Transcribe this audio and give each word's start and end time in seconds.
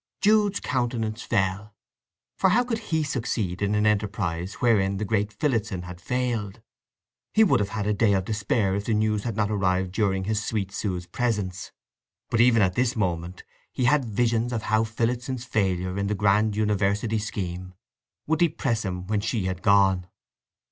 Jude's 0.19 0.59
countenance 0.59 1.21
fell, 1.21 1.75
for 2.35 2.49
how 2.49 2.63
could 2.63 2.79
he 2.89 3.03
succeed 3.03 3.61
in 3.61 3.75
an 3.75 3.85
enterprise 3.85 4.55
wherein 4.55 4.97
the 4.97 5.05
great 5.05 5.31
Phillotson 5.31 5.83
had 5.83 6.01
failed? 6.01 6.59
He 7.35 7.43
would 7.43 7.59
have 7.59 7.69
had 7.77 7.85
a 7.85 7.93
day 7.93 8.13
of 8.13 8.25
despair 8.25 8.73
if 8.73 8.85
the 8.85 8.95
news 8.95 9.25
had 9.25 9.35
not 9.35 9.51
arrived 9.51 9.91
during 9.91 10.23
his 10.23 10.43
sweet 10.43 10.71
Sue's 10.71 11.05
presence, 11.05 11.71
but 12.31 12.41
even 12.41 12.63
at 12.63 12.73
this 12.73 12.95
moment 12.95 13.43
he 13.71 13.85
had 13.85 14.03
visions 14.03 14.51
of 14.51 14.63
how 14.63 14.83
Phillotson's 14.83 15.45
failure 15.45 15.95
in 15.99 16.07
the 16.07 16.15
grand 16.15 16.55
university 16.55 17.19
scheme 17.19 17.75
would 18.25 18.39
depress 18.39 18.83
him 18.83 19.05
when 19.05 19.21
she 19.21 19.45
had 19.45 19.61
gone. 19.61 20.07